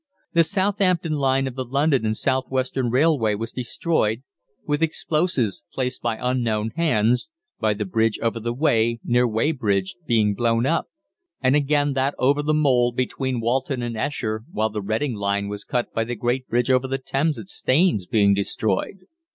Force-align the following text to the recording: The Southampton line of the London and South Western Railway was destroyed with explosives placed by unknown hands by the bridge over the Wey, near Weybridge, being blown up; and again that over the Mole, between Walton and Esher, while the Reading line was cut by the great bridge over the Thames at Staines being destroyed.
The 0.33 0.43
Southampton 0.43 1.11
line 1.13 1.45
of 1.45 1.53
the 1.53 1.63
London 1.63 2.07
and 2.07 2.17
South 2.17 2.49
Western 2.49 2.89
Railway 2.89 3.35
was 3.35 3.51
destroyed 3.51 4.23
with 4.65 4.81
explosives 4.81 5.63
placed 5.71 6.01
by 6.01 6.17
unknown 6.19 6.71
hands 6.75 7.29
by 7.59 7.75
the 7.75 7.85
bridge 7.85 8.17
over 8.19 8.39
the 8.39 8.51
Wey, 8.51 8.99
near 9.03 9.27
Weybridge, 9.27 9.95
being 10.07 10.33
blown 10.33 10.65
up; 10.65 10.87
and 11.39 11.55
again 11.55 11.93
that 11.93 12.15
over 12.17 12.41
the 12.41 12.55
Mole, 12.55 12.91
between 12.91 13.41
Walton 13.41 13.83
and 13.83 13.95
Esher, 13.95 14.41
while 14.51 14.69
the 14.71 14.81
Reading 14.81 15.13
line 15.13 15.47
was 15.49 15.63
cut 15.63 15.93
by 15.93 16.03
the 16.03 16.15
great 16.15 16.47
bridge 16.47 16.71
over 16.71 16.87
the 16.87 16.97
Thames 16.97 17.37
at 17.37 17.47
Staines 17.47 18.07
being 18.07 18.33
destroyed. 18.33 19.05